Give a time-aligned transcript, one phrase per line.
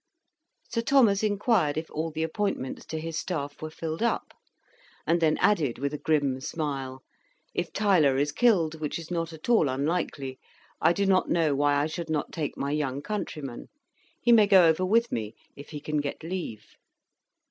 [0.67, 4.33] Sir Thomas inquired if all the appointments to his staff were filled up;
[5.05, 7.03] and then added, with a grim smile,
[7.53, 10.39] "If Tyler is killed, which is not at all unlikely,
[10.81, 13.67] I do not know why I should not take my young countryman:
[14.19, 16.65] he may go over with me if he can get leave."